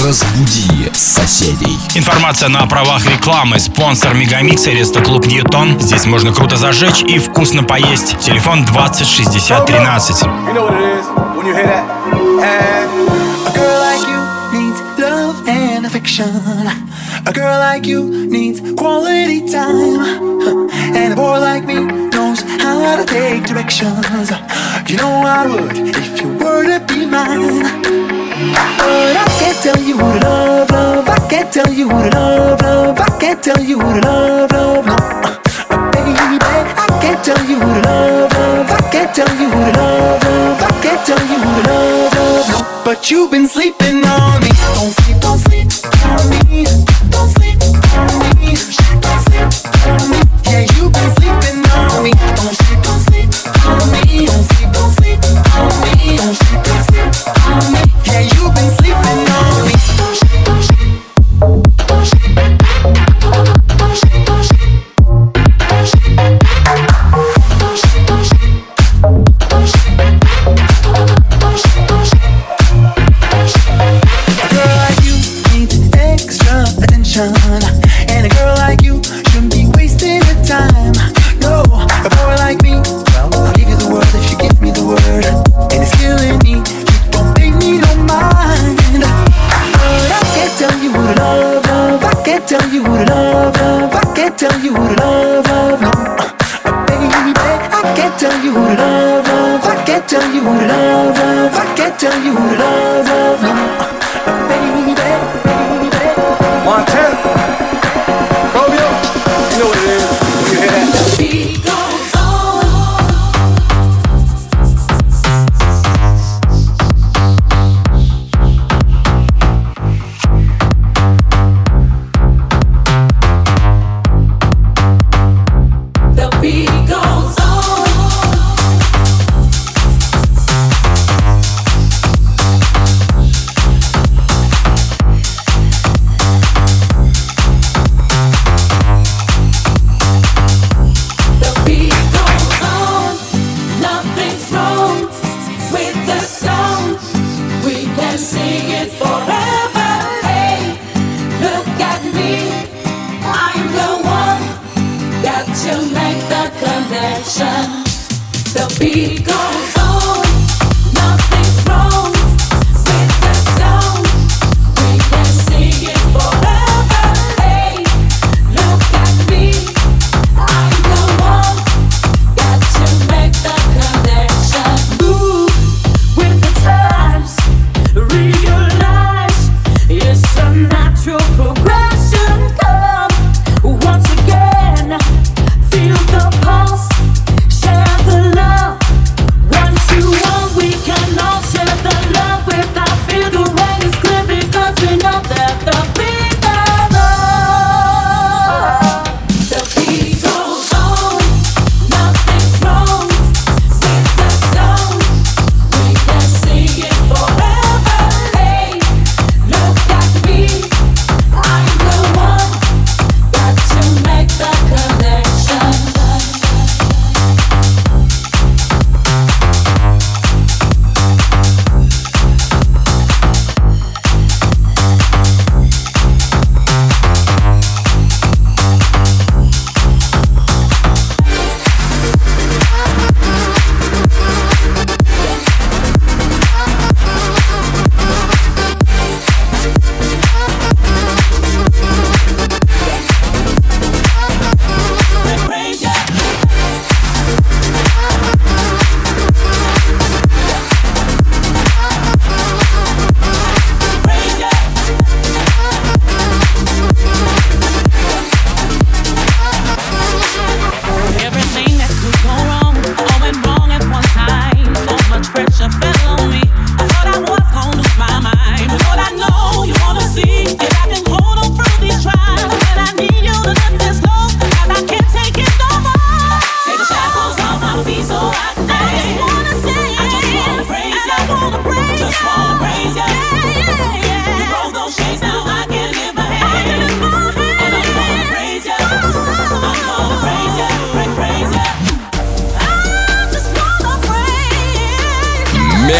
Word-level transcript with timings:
Разбуди 0.00 0.90
соседей. 0.94 1.78
Информация 1.94 2.48
на 2.48 2.66
правах 2.66 3.04
рекламы. 3.06 3.58
Спонсор 3.58 4.14
Мегамикса 4.14 4.70
Рестоклуб 4.70 5.26
Ньютон. 5.26 5.78
Здесь 5.80 6.06
можно 6.06 6.32
круто 6.32 6.56
зажечь 6.56 7.02
и 7.02 7.18
вкусно 7.18 7.62
поесть. 7.62 8.18
Телефон 8.20 8.64
20 8.64 9.06
60 9.06 9.66
13. 9.66 10.22
You 10.22 10.54
know 10.54 10.64
what 10.64 10.74
it 10.74 10.98
is 10.98 11.06
when 11.36 11.46
you 11.46 11.54
hear 11.54 11.66
that. 11.66 11.84
And 12.42 12.88
A 13.46 13.52
girl 13.52 13.80
like 13.80 14.06
you 14.08 14.60
needs 14.60 14.80
love 14.98 15.48
and 15.48 15.84
affection. 15.84 16.28
A 17.26 17.32
girl 17.32 17.58
like 17.58 17.86
you 17.86 18.08
needs 18.08 18.60
quality 18.74 19.46
time. 19.46 20.70
And 20.96 21.12
a 21.12 21.16
boy 21.16 21.38
like 21.38 21.64
me 21.66 21.74
knows 21.74 22.01
how 22.84 22.96
to 22.96 23.04
take 23.04 23.44
directions. 23.44 24.30
You 24.90 24.96
know 24.96 25.22
I 25.24 25.46
would 25.46 25.76
if 25.76 26.20
you 26.20 26.28
were 26.38 26.64
to 26.64 26.84
be 26.86 27.06
mine. 27.06 27.62
But 28.78 29.16
I 29.16 29.26
can't 29.38 29.58
tell 29.62 29.80
you 29.80 29.96
who 29.96 30.12
to 30.12 30.26
love, 30.26 30.70
love. 30.70 31.08
I 31.08 31.28
can't 31.28 31.52
tell 31.52 31.72
you 31.72 31.88
who 31.88 32.02
to 32.02 32.10
love, 32.10 32.60
love. 32.60 32.98
I 32.98 33.18
can't 33.18 33.42
tell 33.42 33.62
you 33.62 33.78
who 33.78 34.00
to 34.00 34.06
love, 34.06 34.50
love. 34.52 34.86
No, 34.86 34.96
baby, 35.92 36.14
I 36.18 36.88
can't 37.00 37.24
tell 37.24 37.42
you 37.46 37.56
who 37.56 37.72
to 37.74 37.88
love, 37.88 38.32
love. 38.32 38.70
I 38.70 38.90
can't 38.90 39.14
tell 39.14 39.32
you 39.40 39.48
who 39.48 39.60
to 39.64 39.78
love, 39.78 40.22
love. 40.24 40.62
I 40.62 40.70
can't 40.82 41.06
tell 41.06 41.22
you 41.30 41.38
who 41.38 41.62
to 41.62 41.68
love, 41.70 42.12
love. 42.14 42.48
No, 42.50 42.82
but 42.84 43.10
you've 43.10 43.30
been 43.30 43.46
sleeping 43.48 44.04
on 44.04 44.40
me. 44.42 44.50
Don't 44.74 44.92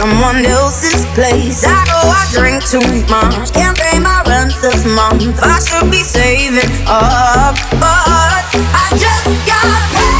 Someone 0.00 0.44
else's 0.46 1.04
place. 1.14 1.64
I 1.64 1.84
know 1.88 2.02
I 2.08 2.26
drink 2.32 2.64
too 2.64 2.80
much, 3.12 3.52
can't 3.52 3.76
pay 3.76 3.98
my 3.98 4.22
rent 4.26 4.52
this 4.62 4.84
month. 4.84 5.38
I 5.42 5.58
should 5.60 5.90
be 5.90 6.02
saving 6.02 6.70
up, 6.86 7.54
but 7.76 8.44
I 8.72 8.88
just 8.96 9.46
got 9.46 9.94
paid. 9.94 10.19